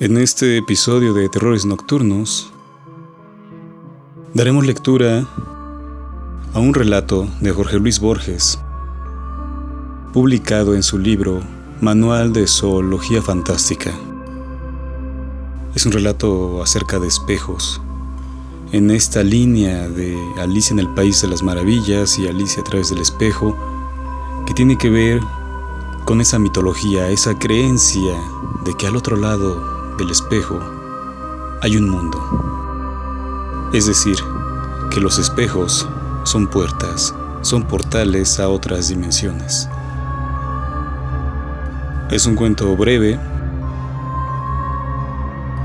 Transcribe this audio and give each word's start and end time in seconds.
En 0.00 0.16
este 0.16 0.56
episodio 0.56 1.12
de 1.12 1.28
Terrores 1.28 1.66
Nocturnos 1.66 2.52
daremos 4.32 4.64
lectura 4.64 5.26
a 6.54 6.60
un 6.60 6.72
relato 6.72 7.26
de 7.40 7.50
Jorge 7.50 7.80
Luis 7.80 7.98
Borges, 7.98 8.60
publicado 10.12 10.76
en 10.76 10.84
su 10.84 10.98
libro 11.00 11.40
Manual 11.80 12.32
de 12.32 12.46
Zoología 12.46 13.22
Fantástica. 13.22 13.92
Es 15.74 15.84
un 15.84 15.90
relato 15.90 16.62
acerca 16.62 17.00
de 17.00 17.08
espejos, 17.08 17.80
en 18.70 18.92
esta 18.92 19.24
línea 19.24 19.88
de 19.88 20.16
Alicia 20.38 20.74
en 20.74 20.78
el 20.78 20.94
País 20.94 21.22
de 21.22 21.26
las 21.26 21.42
Maravillas 21.42 22.20
y 22.20 22.28
Alicia 22.28 22.60
a 22.60 22.64
través 22.64 22.90
del 22.90 23.00
espejo, 23.00 23.56
que 24.46 24.54
tiene 24.54 24.78
que 24.78 24.90
ver 24.90 25.20
con 26.04 26.20
esa 26.20 26.38
mitología, 26.38 27.10
esa 27.10 27.36
creencia 27.36 28.14
de 28.64 28.76
que 28.76 28.86
al 28.86 28.94
otro 28.94 29.16
lado 29.16 29.77
del 29.98 30.10
espejo 30.10 30.60
hay 31.60 31.76
un 31.76 31.90
mundo. 31.90 32.18
Es 33.72 33.86
decir, 33.86 34.16
que 34.90 35.00
los 35.00 35.18
espejos 35.18 35.86
son 36.22 36.46
puertas, 36.46 37.14
son 37.42 37.64
portales 37.64 38.38
a 38.38 38.48
otras 38.48 38.88
dimensiones. 38.88 39.68
Es 42.10 42.24
un 42.26 42.36
cuento 42.36 42.74
breve 42.76 43.18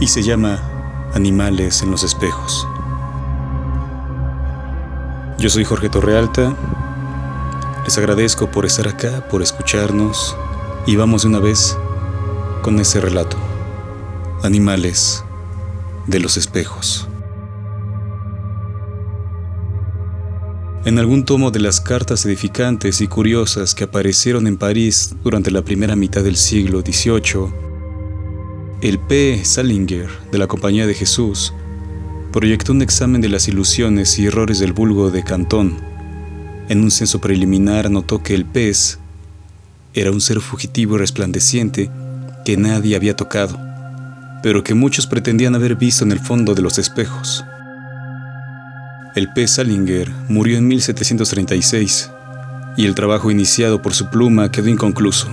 y 0.00 0.08
se 0.08 0.22
llama 0.22 0.58
Animales 1.12 1.82
en 1.82 1.90
los 1.90 2.02
espejos. 2.02 2.66
Yo 5.38 5.50
soy 5.50 5.64
Jorge 5.64 5.90
Torrealta. 5.90 6.56
Les 7.84 7.98
agradezco 7.98 8.50
por 8.50 8.64
estar 8.64 8.88
acá, 8.88 9.28
por 9.28 9.42
escucharnos 9.42 10.34
y 10.86 10.96
vamos 10.96 11.22
de 11.22 11.28
una 11.28 11.38
vez 11.38 11.76
con 12.62 12.80
ese 12.80 13.00
relato 13.00 13.53
animales 14.44 15.24
de 16.06 16.20
los 16.20 16.36
espejos. 16.36 17.08
En 20.84 20.98
algún 20.98 21.24
tomo 21.24 21.50
de 21.50 21.60
las 21.60 21.80
cartas 21.80 22.26
edificantes 22.26 23.00
y 23.00 23.08
curiosas 23.08 23.74
que 23.74 23.84
aparecieron 23.84 24.46
en 24.46 24.58
París 24.58 25.14
durante 25.24 25.50
la 25.50 25.62
primera 25.62 25.96
mitad 25.96 26.22
del 26.22 26.36
siglo 26.36 26.82
XVIII, 26.82 27.48
el 28.82 28.98
P. 28.98 29.42
Salinger 29.44 30.10
de 30.30 30.38
la 30.38 30.46
Compañía 30.46 30.86
de 30.86 30.92
Jesús 30.92 31.54
proyectó 32.30 32.72
un 32.72 32.82
examen 32.82 33.22
de 33.22 33.30
las 33.30 33.48
ilusiones 33.48 34.18
y 34.18 34.26
errores 34.26 34.58
del 34.58 34.74
vulgo 34.74 35.10
de 35.10 35.24
Cantón. 35.24 35.78
En 36.68 36.82
un 36.82 36.90
censo 36.90 37.18
preliminar 37.18 37.90
notó 37.90 38.22
que 38.22 38.34
el 38.34 38.44
pez 38.44 38.98
era 39.94 40.10
un 40.10 40.20
ser 40.20 40.40
fugitivo 40.40 40.96
y 40.96 40.98
resplandeciente 40.98 41.90
que 42.44 42.58
nadie 42.58 42.94
había 42.94 43.16
tocado 43.16 43.73
pero 44.44 44.62
que 44.62 44.74
muchos 44.74 45.06
pretendían 45.06 45.54
haber 45.54 45.74
visto 45.74 46.04
en 46.04 46.12
el 46.12 46.20
fondo 46.20 46.54
de 46.54 46.60
los 46.60 46.76
espejos. 46.76 47.46
El 49.14 49.32
pez 49.32 49.52
Salinger 49.52 50.10
murió 50.28 50.58
en 50.58 50.68
1736 50.68 52.10
y 52.76 52.84
el 52.84 52.94
trabajo 52.94 53.30
iniciado 53.30 53.80
por 53.80 53.94
su 53.94 54.10
pluma 54.10 54.50
quedó 54.50 54.68
inconcluso. 54.68 55.28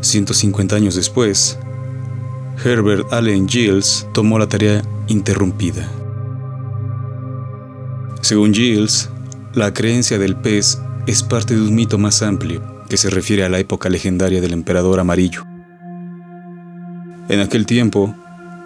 150 0.00 0.74
años 0.74 0.96
después, 0.96 1.56
Herbert 2.64 3.12
Allen 3.12 3.48
Giles 3.48 4.08
tomó 4.12 4.40
la 4.40 4.48
tarea 4.48 4.82
interrumpida. 5.06 5.88
Según 8.22 8.54
Giles, 8.54 9.08
la 9.54 9.72
creencia 9.72 10.18
del 10.18 10.34
pez 10.34 10.80
es 11.06 11.22
parte 11.22 11.54
de 11.54 11.60
un 11.60 11.76
mito 11.76 11.96
más 11.96 12.22
amplio 12.22 12.60
que 12.88 12.96
se 12.96 13.08
refiere 13.08 13.44
a 13.44 13.48
la 13.48 13.60
época 13.60 13.88
legendaria 13.88 14.40
del 14.40 14.52
emperador 14.52 14.98
amarillo. 14.98 15.44
En 17.28 17.40
aquel 17.40 17.66
tiempo, 17.66 18.14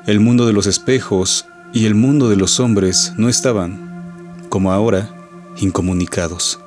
el 0.07 0.21
mundo 0.21 0.47
de 0.47 0.53
los 0.53 0.67
espejos 0.67 1.47
y 1.73 1.87
el 1.87 1.95
mundo 1.95 2.29
de 2.29 2.37
los 2.37 2.61
hombres 2.61 3.15
no 3.17 3.31
estaban, 3.31 4.37
como 4.51 4.71
ahora, 4.71 5.09
incomunicados. 5.57 6.61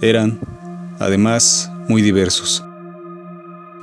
Eran, 0.00 0.38
además, 1.00 1.68
muy 1.88 2.00
diversos. 2.00 2.64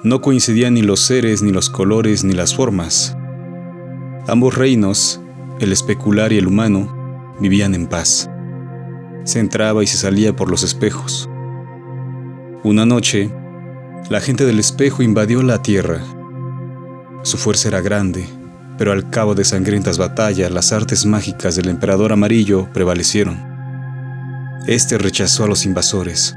No 0.04 0.22
coincidían 0.22 0.76
ni 0.76 0.82
los 0.82 1.02
seres, 1.02 1.42
ni 1.42 1.52
los 1.52 1.70
colores, 1.70 2.24
ni 2.24 2.34
las 2.34 2.56
formas. 2.56 3.14
Ambos 4.30 4.56
reinos, 4.56 5.20
el 5.60 5.74
especular 5.74 6.32
y 6.32 6.38
el 6.38 6.48
humano, 6.48 7.36
vivían 7.42 7.76
en 7.76 7.88
paz. 7.88 8.30
Se 9.26 9.40
entraba 9.40 9.84
y 9.84 9.88
se 9.88 9.98
salía 9.98 10.34
por 10.34 10.50
los 10.50 10.64
espejos. 10.64 11.30
Una 12.64 12.86
noche, 12.86 13.30
la 14.10 14.22
gente 14.22 14.46
del 14.46 14.60
espejo 14.60 15.04
invadió 15.04 15.44
la 15.44 15.62
tierra 15.62 16.02
su 17.24 17.38
fuerza 17.38 17.68
era 17.68 17.82
grande, 17.82 18.26
pero 18.78 18.94
al 18.94 19.10
cabo 19.10 19.36
de 19.36 19.44
sangrientas 19.44 19.98
batallas 19.98 20.52
las 20.52 20.72
artes 20.72 21.06
mágicas 21.06 21.56
del 21.56 21.68
emperador 21.68 22.14
amarillo 22.14 22.70
prevalecieron. 22.72 23.38
Este 24.68 24.98
rechazó 24.98 25.44
a 25.44 25.48
los 25.48 25.66
invasores, 25.66 26.36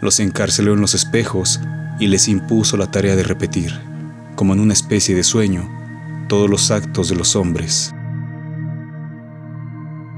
los 0.00 0.20
encarceló 0.20 0.74
en 0.74 0.80
los 0.80 0.94
espejos 0.94 1.60
y 1.98 2.06
les 2.06 2.28
impuso 2.28 2.76
la 2.76 2.90
tarea 2.90 3.16
de 3.16 3.22
repetir, 3.22 3.72
como 4.36 4.52
en 4.52 4.60
una 4.60 4.72
especie 4.72 5.14
de 5.14 5.24
sueño, 5.24 5.68
todos 6.28 6.48
los 6.48 6.70
actos 6.70 7.08
de 7.08 7.16
los 7.16 7.34
hombres. 7.34 7.92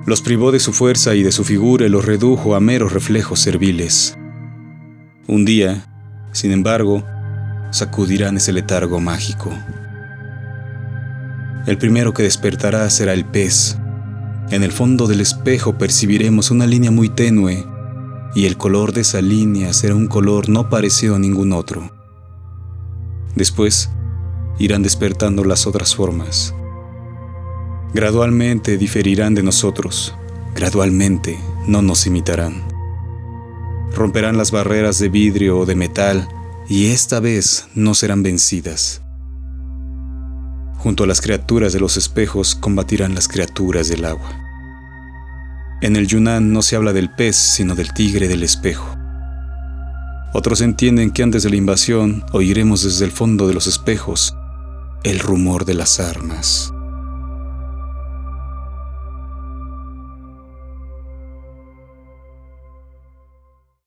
Los 0.04 0.20
privó 0.20 0.52
de 0.52 0.60
su 0.60 0.72
fuerza 0.72 1.14
y 1.14 1.22
de 1.22 1.32
su 1.32 1.44
figura 1.44 1.86
y 1.86 1.88
los 1.88 2.04
redujo 2.04 2.54
a 2.54 2.60
meros 2.60 2.92
reflejos 2.92 3.40
serviles. 3.40 4.16
Un 5.26 5.44
día, 5.44 5.86
sin 6.32 6.52
embargo, 6.52 7.04
sacudirán 7.70 8.36
ese 8.36 8.52
letargo 8.52 9.00
mágico. 9.00 9.50
El 11.66 11.78
primero 11.78 12.12
que 12.12 12.24
despertará 12.24 12.90
será 12.90 13.12
el 13.12 13.24
pez. 13.24 13.78
En 14.50 14.62
el 14.62 14.72
fondo 14.72 15.06
del 15.06 15.20
espejo 15.20 15.78
percibiremos 15.78 16.50
una 16.50 16.66
línea 16.66 16.90
muy 16.90 17.08
tenue 17.08 17.64
y 18.34 18.46
el 18.46 18.56
color 18.56 18.92
de 18.92 19.02
esa 19.02 19.20
línea 19.20 19.72
será 19.72 19.94
un 19.94 20.08
color 20.08 20.48
no 20.48 20.68
parecido 20.68 21.14
a 21.14 21.18
ningún 21.18 21.52
otro. 21.52 21.92
Después 23.36 23.90
irán 24.58 24.82
despertando 24.82 25.44
las 25.44 25.66
otras 25.66 25.94
formas. 25.94 26.54
Gradualmente 27.94 28.76
diferirán 28.76 29.34
de 29.34 29.42
nosotros, 29.42 30.14
gradualmente 30.54 31.38
no 31.66 31.82
nos 31.82 32.06
imitarán. 32.06 32.62
Romperán 33.94 34.36
las 34.36 34.50
barreras 34.50 34.98
de 34.98 35.10
vidrio 35.10 35.58
o 35.58 35.66
de 35.66 35.76
metal 35.76 36.28
y 36.68 36.86
esta 36.86 37.20
vez 37.20 37.68
no 37.74 37.94
serán 37.94 38.22
vencidas. 38.22 39.01
Junto 40.82 41.04
a 41.04 41.06
las 41.06 41.20
criaturas 41.20 41.72
de 41.72 41.78
los 41.78 41.96
espejos 41.96 42.56
combatirán 42.56 43.14
las 43.14 43.28
criaturas 43.28 43.88
del 43.88 44.04
agua. 44.04 44.36
En 45.80 45.94
el 45.94 46.08
Yunnan 46.08 46.52
no 46.52 46.60
se 46.60 46.74
habla 46.74 46.92
del 46.92 47.08
pez, 47.08 47.36
sino 47.36 47.76
del 47.76 47.94
tigre 47.94 48.26
del 48.26 48.42
espejo. 48.42 48.96
Otros 50.34 50.60
entienden 50.60 51.12
que 51.12 51.22
antes 51.22 51.44
de 51.44 51.50
la 51.50 51.56
invasión 51.56 52.24
oiremos 52.32 52.82
desde 52.82 53.04
el 53.04 53.12
fondo 53.12 53.46
de 53.46 53.54
los 53.54 53.68
espejos 53.68 54.34
el 55.04 55.20
rumor 55.20 55.66
de 55.66 55.74
las 55.74 56.00
armas. 56.00 56.71